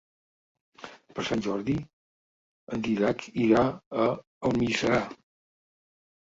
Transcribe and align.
Per 1.19 1.25
Sant 1.27 1.43
Jordi 1.47 1.75
en 2.79 2.87
Dídac 2.89 3.29
irà 3.45 3.63
a 3.69 4.11
Almiserà. 4.53 5.07